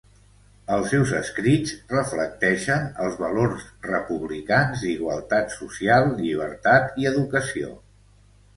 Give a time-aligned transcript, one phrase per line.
[0.75, 7.73] Els seus escrits reflecteixen els valors republicans d'igualtat social, llibertat i educació.